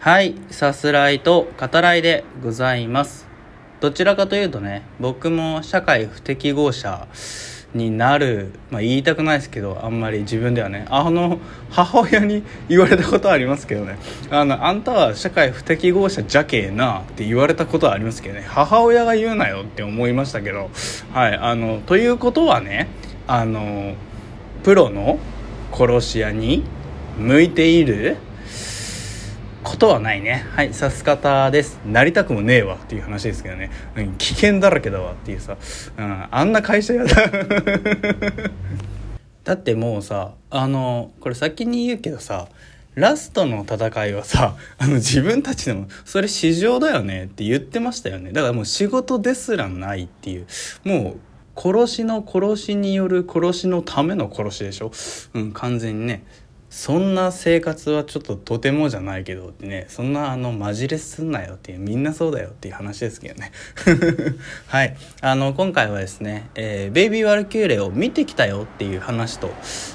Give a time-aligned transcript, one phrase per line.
[0.00, 3.26] はい、さすらいと語らいでございます。
[3.80, 7.06] どちらかというとね、僕も社会不適合者
[7.74, 13.98] になる、まあ言いたくないですけど、あんまり自分ではね、あの、母親に言われたことはありますけどね、
[14.30, 20.70] あの、あんたは社会不適合者じゃけえなって言われたことはありますけどね、母親が言うなよって思いましたけど、
[21.12, 22.88] はい、あの、ということはね、
[23.26, 23.92] あの、
[24.62, 25.18] プロの
[25.74, 26.64] 殺し屋に
[27.18, 28.16] 向いている
[29.80, 30.44] ことはないね。
[30.54, 31.80] はいさす方です。
[31.86, 32.74] なりたくもねえわ。
[32.74, 35.56] っていう話ですけどね、うん、危険だらけだわっていうさ、
[35.96, 37.14] うん、あんな会社やだ。
[39.42, 42.48] だってもうさあのこれ先に言うけどさ
[42.94, 47.24] ラストの戦いはさあの自分たちでもそれ市場だよね。
[47.24, 48.32] って言ってましたよね。
[48.32, 50.46] だからもう仕事ですらないっていう。
[50.84, 51.20] もう
[51.58, 54.92] 殺しの殺しによる殺しのための殺しでしょ。
[55.32, 56.22] うん完全にね。
[56.70, 63.50] そんな生活はちょっととてもじゃないけどってねそんなあのマジレスすんなよっていうみんなそうだよっていう話ですけどね。
[64.68, 64.96] はい。
[65.20, 69.52] あの今回はですね、えーベイビー・ワルキューレを見てきたよっていう話と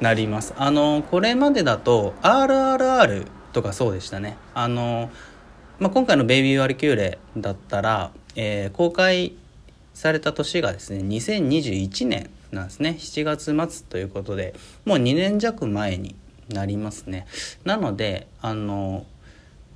[0.00, 0.54] なります。
[0.56, 4.36] あのこれまでだと RRR とかそうでしたね。
[4.52, 5.08] あの、
[5.78, 9.34] まあ、今回のベイビー・ワルキューレだったら、えー公開
[9.94, 12.96] された年がですね2021年なんですね。
[12.98, 16.16] 7月末ということでもう2年弱前に
[16.48, 17.26] なりますね。
[17.64, 19.06] なのであの、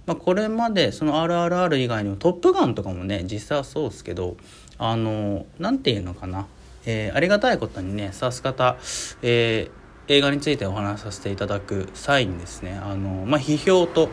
[0.06, 4.36] まあ、これまでその RRR 以外にも「トップガン」とかもね実際はそうですけど
[4.78, 6.46] あのなんていうのかな、
[6.86, 8.76] えーありがたいことにねさす方、
[9.22, 14.08] えー映画についてお話しさせていただく際にですねあの、まあ、批評と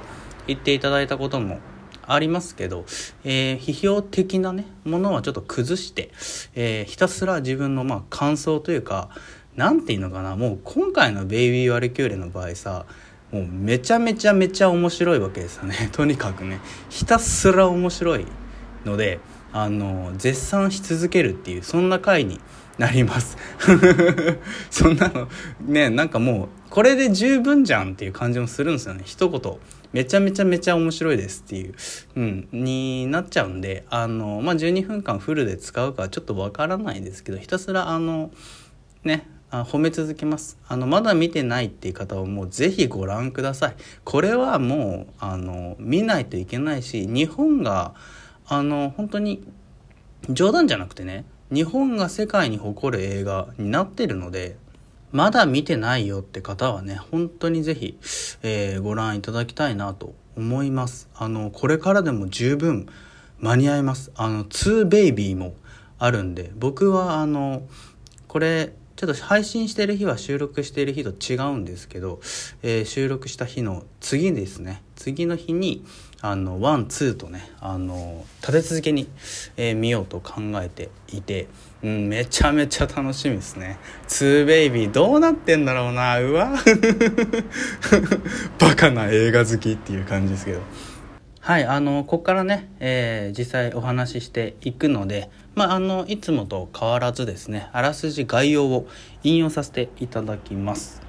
[0.45, 1.58] 言っていただいたことも
[2.05, 2.85] ありますけど、
[3.23, 6.11] えー批評的なねものはちょっと崩して、
[6.53, 9.09] えーひたすら自分のまあ感想というか
[9.58, 10.38] なんていうのかな？
[10.38, 12.86] もう今回の「ベイビー・ワルキューレ」の場合さ
[13.31, 15.89] もうめちゃめちゃめちゃ面白いわけですよね。
[15.91, 18.25] とにかくねひたすら面白い
[18.85, 19.19] ので
[19.52, 22.39] あの絶賛し続けるっていうそんな回に
[22.78, 23.38] なります。
[24.69, 25.28] そんなの
[25.66, 29.01] ねなんかもうこれで十分じゃんっていう感じもするんですよね。
[29.03, 29.53] 一言。
[29.94, 31.74] めちゃめちゃめちゃ面白いですっていう、
[32.18, 38.29] うん、になっちゃうんであの、まあ、12分間フルで使うかはちょっとわからないですけどひたすらあの
[39.06, 40.58] ねあ褒め続けます。
[40.68, 43.75] あのまだ見てないっていう方はもうぜひご覧ください。
[44.03, 47.94] これはもうあの見ないといけないし日本が
[48.47, 49.44] あの本当に
[50.30, 54.57] 冗談じゃなくてね日本が世界に誇る映画になってるので
[55.12, 57.97] まだ見てないよって方はね本当にぜひ、
[58.44, 61.09] えーご覧いただきたいなと思います。
[61.16, 62.88] あのこれからでも十分
[63.40, 64.12] 間に合います。
[64.16, 65.53] あの2ベイビーも
[66.00, 67.63] あるんで僕はあの
[68.28, 72.19] これちょっと配信してる日は収録している日と違うんですけど、
[72.63, 74.81] えー収録した日の次ですね。
[74.96, 75.85] 次の日に
[76.19, 79.07] あのワンツーとねあの立て続けに、
[79.56, 81.47] えー見ようと考えていて、
[81.84, 83.78] うん、めちゃめちゃ楽しみですね。
[84.07, 86.56] 2ベイビーどうなってんだろうなうわ
[88.57, 90.62] バカな映画好きっていう感じですけど。
[91.47, 98.85] はい、あの、ここからね、えー実際お話ししていくので、まあ、あの、いつもと変わらずですね、あらすじ概要を
[99.24, 101.02] 引用させていただきます。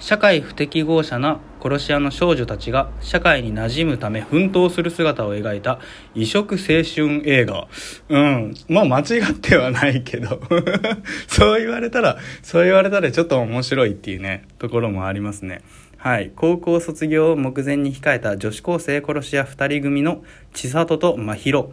[0.00, 5.78] 社会不適合者な殺し屋の少女たちが社会に馴染むため奮闘する姿を描いた
[6.12, 7.68] 異色青春映画。
[8.08, 8.54] うん。
[8.68, 10.40] まあ間違ってはないけど。
[11.28, 15.62] そう言われたら、そう言われたらちょっと面白いっていうね、ところもありますね。
[16.00, 16.30] はい。
[16.36, 20.22] 高校卒業を目前に控えた女子高生殺し屋二人組の
[20.54, 21.70] 千里と真宙。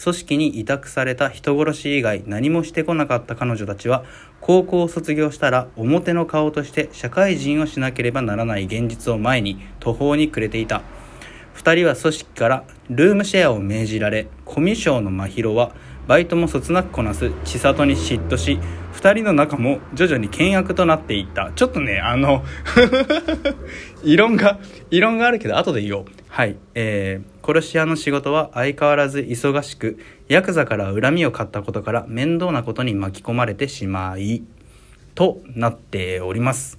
[0.00, 4.04] 組織に委託された人殺し以外何もしてこなかった彼女たちは
[4.40, 10.82] 高校を卒業したら表の顔として社会人をしなければならない現実を前に途方に暮れていた
[11.56, 15.72] 2人は組織からルームシェアを命じられコミュ障の真宙は
[16.06, 17.32] バイトもそつなくこなす。
[17.44, 18.58] 千里に嫉妬し
[18.94, 21.50] 2人の仲も徐々に険悪となっていった。
[21.54, 22.44] ちょっとねあの
[24.04, 24.58] 異論が
[24.90, 26.04] 異論があるけど後で言おう。
[26.28, 26.56] はい。
[26.74, 34.42] えー、殺し屋の仕事は相変わらず忙しくヤクザから恨みを買ったことから面倒なことに巻き込まれてしまい
[35.14, 36.78] となっております。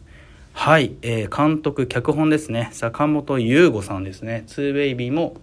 [0.54, 2.70] はい、えー監督脚本ですね。
[2.74, 5.36] 坂本優吾さんですね「2ベイビーも」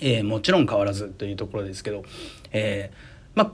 [0.00, 2.02] えーもちろん変わらずというところですけど、
[2.50, 3.52] えーまあ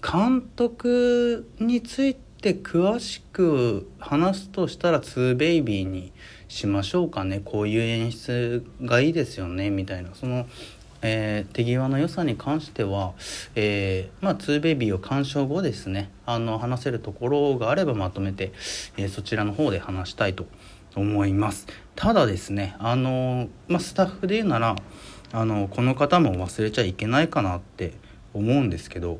[0.00, 6.12] 監督について詳しく話すとしたら「2ベイビーに
[6.48, 7.40] しましょうかね。
[7.44, 9.70] こういう演出がいいですよね。
[9.70, 10.10] みたいな。
[10.14, 10.46] その、
[11.02, 13.12] えー手際の良さに関しては、
[13.54, 16.10] えーまあ、2ベイビーを鑑賞後ですね。
[16.26, 18.52] あの話せるところがあればまとめて、
[18.96, 20.46] えーそちらの方で話したいと
[20.96, 21.66] 思います。
[21.94, 24.76] ただですねあの、まあ、スタッフで言うなら
[25.32, 27.92] あのこの方も忘れちゃいけないかなって
[28.34, 29.18] 思うんですけど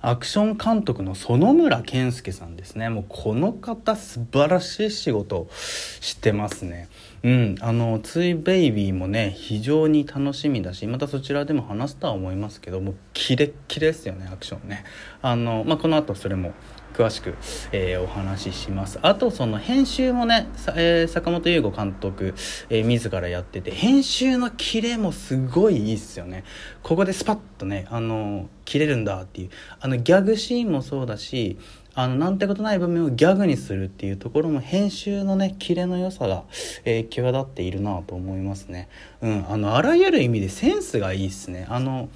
[0.00, 2.88] アクション監督の園村健介さんですね。
[2.88, 6.88] もうこの方素晴らしい仕事してますね。
[7.24, 7.56] うん。
[7.60, 14.84] あの「ついベイビー」もね非常に楽しみだしまたそちらでも話すとは思いますけどもうキレッキレですよねアクションね。
[15.20, 16.52] あの、まあ、この後それも
[16.98, 17.36] 詳しく、
[17.70, 18.98] えー、お話しします。
[19.02, 22.34] あとその編集もね、えー、坂本優吾監督、
[22.70, 26.42] えー、自らやってて編集のキレもすごいいいっすよね。
[26.82, 29.50] ここでスパッとねあの切れるんだっていう。
[29.78, 31.56] あのギャグシーンもそうだし
[31.94, 36.42] あのなんてことない場面をギャグにするっていうところも編集のねキレの良さが、
[36.84, 38.88] えー、際立っているなと思いますね。
[39.22, 41.68] うんあのあらゆる意味でセンスがいいっすね。
[41.70, 42.08] あの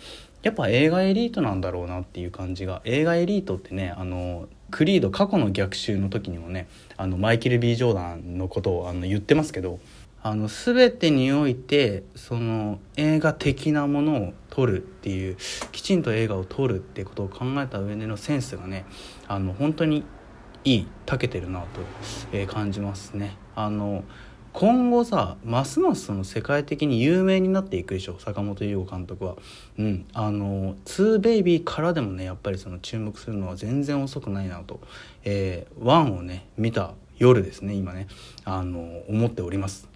[0.42, 2.82] やっぱ映画エリートなんだろうなっていう感じが。
[2.84, 6.66] 映画エリートってねあのクリード過去の逆襲の時にもね
[6.96, 9.78] あのマイケル・ B・ ジョーダンのことをあの言ってますけど
[10.24, 15.36] あの全てにおいてその映画的なものを撮るっていう
[15.72, 18.86] きちんと映画を撮るってことを考えた上でのセンスがね
[19.28, 20.04] あの本当に
[20.64, 21.66] いい長けてるなと、
[22.32, 23.36] え感じますね。
[23.56, 24.04] あの
[24.52, 29.36] 今後さますますその世界的に有名になっていくでしょ坂本優吾監督は。
[29.78, 34.80] うん、あの「2ベイビー」からでもねやっぱりその注目するのは全然遅くないなと
[35.24, 38.08] 「えー、1」をね見た夜ですね今ね
[38.44, 39.91] あの思っております。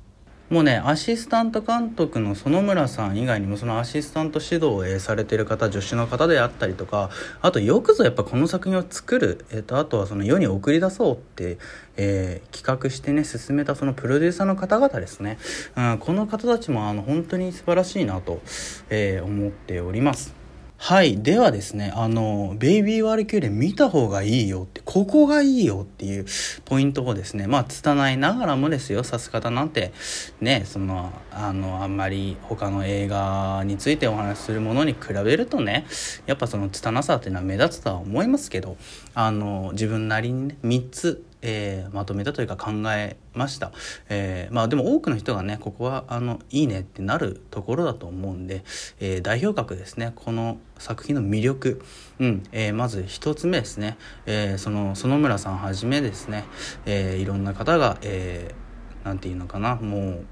[0.49, 7.11] もうねアシスタント監督の園村さん以外にもそのアシスタント指導をされてる方助手の方であったりとか
[7.43, 11.59] あとよくぞやっぱこの作品を作る、えー、とあとはその世に送り出そうって、
[11.97, 15.39] えー、企画してね進めたそのプロデューサーの方々ですね、
[15.77, 18.41] うん、この方たちもあの本当に素晴らしいなと、
[18.89, 20.36] えー、思っております。
[20.79, 26.27] はいではですねあのベイビーワルキューレ見た方がいいよってここがいいよっていう
[26.65, 29.93] ポイントをですねまあ拙いながらもですよさす方なんて
[30.41, 35.87] ねそのあのあんまり他の映画についてお話しするものに比べるとね
[36.27, 38.77] やっぱその拙さっていうのは目立つとは思いますけど
[39.15, 43.73] あの自分なりにね3つえー、まとめたというか考えました、
[44.09, 48.65] えー、まあでも多くの人がねここはあのいいねってなるところだと思うんで、
[49.01, 50.13] えー、代表格ですね。
[50.17, 51.83] この作品の魅力、
[52.19, 52.43] うん。
[52.53, 53.97] え、まず1つ目ですね、
[54.27, 56.45] え、その園村さんはじめですね、
[56.85, 59.77] え、いろんな方が、えー、ていうのかな。
[59.77, 60.27] もう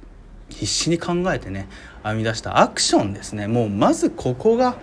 [0.50, 1.68] 必死に考えてね
[2.02, 3.48] 編み出したアクションですね。
[3.48, 4.76] もうまずここが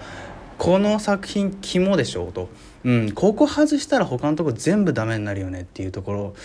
[0.64, 2.28] この作品肝でしょ？
[2.28, 2.48] うと。
[2.84, 6.36] うん、ここ外したら他のとこ全部ダメになるよねっていうところ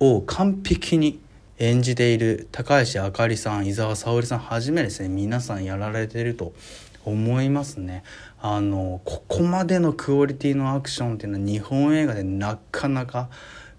[0.00, 1.20] を完璧に
[1.58, 6.54] 演じている高橋あかりさん伊沢沙織さんはじめですね皆さんやられてると。
[7.04, 8.04] 思いますね。
[8.40, 13.30] あのここまでのクオリティのアクションっていうのは日本映画でなかなか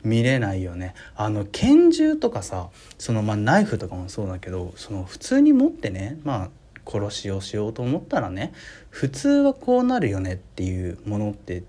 [0.04, 0.96] 見れないよね。
[1.16, 6.50] あの拳銃とかさそのまあナイフとかもそうだけどその普通に持ってねまあ
[6.90, 8.54] 殺しをしようと思ったらね
[8.90, 11.64] 普通はこうなるよねっていうものって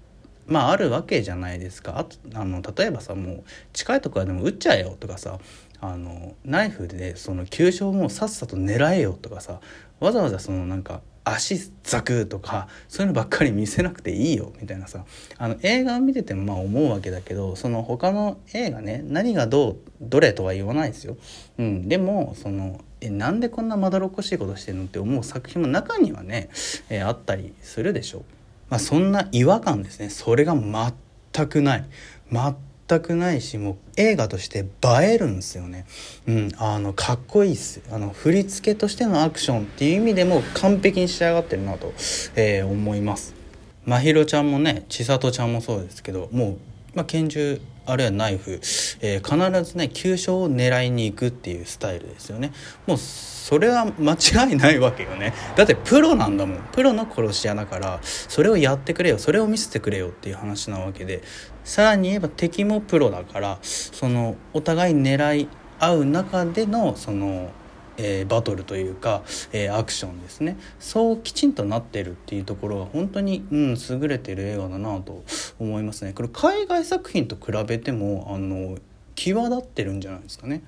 [0.46, 5.38] まああるわけじゃないですかあとあの例えばさもう近いところでも撃っちゃえよとかさ
[5.80, 9.60] あのナイフでその急所をもうさっさと狙えよとかさ
[10.00, 15.04] わざわざそのなんか足ザクとかそういうのばっかり見せなくていいよみたいなさ
[15.38, 21.16] あの映画を見ててもまあ思うわけだけどその他の映画ね何がどうどれとは言わないですよ。
[21.58, 26.50] うん、でもそのえなんでこんなまどろっこしいことしてんのって思う作品も中にはね、
[26.88, 28.22] えー、あったりするでしょう。
[28.68, 30.10] まあ、そんな違和感ですね。
[30.10, 31.84] それが全くない。
[32.30, 34.64] 全くないしもう映画として映
[35.02, 35.86] えるんですよね。
[36.26, 37.82] うんあのかっこいいっす。
[37.90, 41.92] あの振り付けとしてのアクションっていう意味でも完璧に仕上がってるなと、
[42.36, 43.34] えー、思います。
[43.84, 46.58] まひろちゃんもね千里ちゃんもそうですけどもう、
[46.94, 48.60] まあ、拳銃あるいはナイフ、
[49.00, 52.52] えー、必ずね急所を狙いに行くっていうスタイルですよね。
[52.86, 55.34] もうそれは間違いないわけよね。
[55.56, 56.58] だってプロなんだもん。
[56.72, 59.18] プロの殺し屋だからそれをやってくれよ。
[59.18, 61.22] それを見せてくれよっていう話なわけで。
[61.64, 67.50] さらに言えば敵もプロだからそのお互い狙い合う中でのその
[68.02, 75.22] えー、バトルというか、えー、アクションですねそうきちんとなってるっていうところは本当に、うん、優れてる映画だなと
[75.58, 78.78] 思いますねこれ海外作品と比べてもあの
[79.14, 80.62] 際立ってるんじゃないですかね。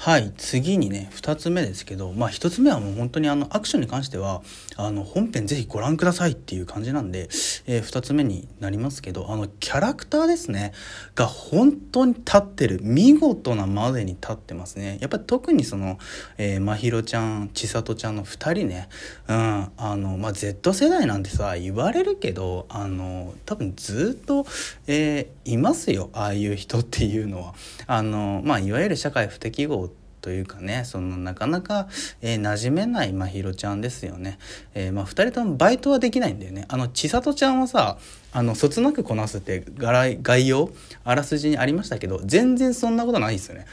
[0.00, 4.42] はい次にね2つ目ですけどまあ1つ目はもう本当にあのアクションに関しては
[4.76, 7.22] あの本編ぜひご覧くださいっていう感じなんで、
[7.66, 10.72] えー、2つ目になりますけどあのキャラクターですね
[11.16, 14.98] が本当に立ってる見事なまでに立ってますね。
[15.00, 15.98] やっぱり特にその、
[16.38, 18.88] えー、まひろちゃん千里ちゃんの2人ね
[19.26, 24.46] うんあのまあ Z 世代なんてさ言われるけどあの多分ずっと、
[24.86, 27.54] えー、いますよああいう人っていうのは。
[27.88, 29.87] あのまあいわゆる社会不適合
[30.28, 31.88] というかねそのなかなか、
[32.20, 34.38] えー、馴染めないまひろちゃんですよね、
[34.74, 36.66] えー、まあ、2人ともバイトはできないんだよね。
[36.68, 37.96] あの千里ちゃんはさ
[38.30, 40.68] あのそつなくこなすって概要
[41.02, 43.64] あらすじにありましたけど全然そんなことないですよね。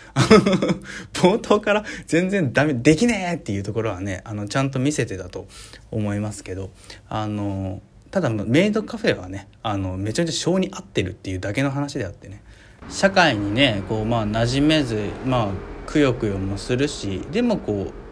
[1.12, 5.47] 冒頭から全然ダメできねえっていうところはねあのちゃんと見せてたと
[5.91, 6.69] 思いますけど
[7.09, 7.81] あの
[8.12, 12.41] ただメイドカフェはねあのめちゃめちゃ性に合ってるっていうだけの話であってね。
[12.89, 18.06] 社会にねこうまあ馴染めずまあくよくよもするしでもこう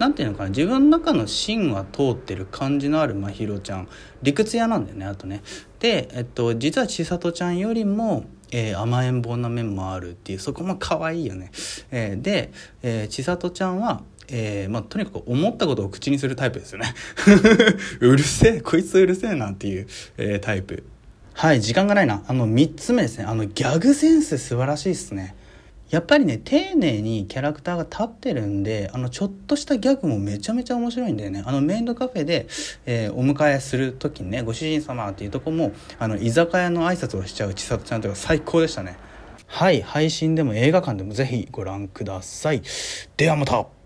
[0.00, 3.88] 何て言うのかな自分の中の芯は通ってる感じのあるまひろちゃん。
[4.22, 5.42] 理屈屋なんだよねあとね。
[5.78, 11.50] で、えっと、実は千里ちゃんよりも、えー、甘えん坊な面もあるっていうそこも可愛いよね、
[11.90, 12.50] えー、で、
[12.82, 16.94] えー、千里ちゃんはえー、まあ、とにかく思ったことを口にするタイプですよね。
[17.98, 20.84] うるせえこいつうるせえなっていう、えー、タイプ。
[21.34, 22.22] はい時間がないな。
[22.28, 23.24] あの3つ目ですね。
[23.24, 25.34] あのギャグセンス素晴らしいですね。
[25.90, 31.42] やっぱりね丁寧にキャラクターが立ってるんであのちょっとしたギャグもめちゃめちゃ面白いんだよね。
[31.44, 32.46] あのメイドカフェで、
[32.86, 38.96] えー、お迎えする時にねご主人様っていうとこもあの居酒屋の挨拶をしちゃう千里ちゃんとか最高でしたね。
[39.46, 42.62] はい配信でも映画館でも是非ご覧ください。
[43.16, 43.79] ではまた。